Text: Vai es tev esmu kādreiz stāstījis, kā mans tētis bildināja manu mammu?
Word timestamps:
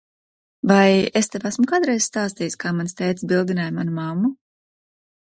Vai 0.69 0.93
es 1.19 1.27
tev 1.35 1.43
esmu 1.49 1.65
kādreiz 1.71 2.07
stāstījis, 2.11 2.57
kā 2.65 2.71
mans 2.79 2.97
tētis 3.03 3.29
bildināja 3.33 3.77
manu 3.77 3.95
mammu? 4.01 4.33